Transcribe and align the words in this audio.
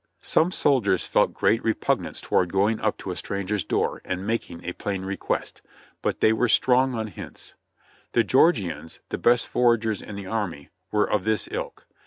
Some 0.23 0.49
soldiers 0.49 1.05
felt 1.05 1.31
great 1.31 1.63
repugnance 1.63 2.21
toward 2.21 2.51
going 2.51 2.79
up 2.79 2.97
to 2.97 3.11
a 3.11 3.15
stranger's 3.15 3.63
door 3.63 4.01
and 4.03 4.25
making 4.25 4.63
a 4.63 4.73
plain 4.73 5.05
request, 5.05 5.61
but 6.01 6.21
they 6.21 6.33
were 6.33 6.47
strong 6.47 6.95
on 6.95 7.05
hints. 7.05 7.53
The 8.13 8.23
Georgians, 8.23 8.99
the 9.09 9.19
best 9.19 9.47
foragers 9.47 10.01
in 10.01 10.15
the 10.15 10.25
army, 10.25 10.71
were 10.91 11.07
of 11.07 11.23
this 11.23 11.47
ilk. 11.51 11.85